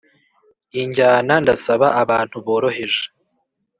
[0.81, 3.03] injyana ndasaba abantu boroheje